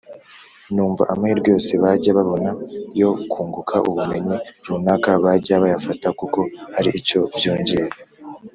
[0.73, 2.49] Numva amahirwe yose bajya babona
[3.01, 4.37] yo kunguka ubumenyi
[4.69, 6.39] runaka bajya bayafata kuko
[6.75, 7.95] hari icyo byongera.